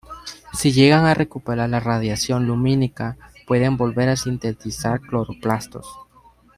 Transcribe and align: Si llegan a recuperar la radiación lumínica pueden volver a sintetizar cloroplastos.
Si 0.55 0.71
llegan 0.71 1.05
a 1.05 1.13
recuperar 1.13 1.69
la 1.69 1.79
radiación 1.79 2.47
lumínica 2.47 3.17
pueden 3.45 3.77
volver 3.77 4.09
a 4.09 4.15
sintetizar 4.15 4.99
cloroplastos. 4.99 5.85